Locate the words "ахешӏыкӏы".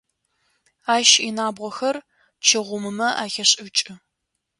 3.23-3.93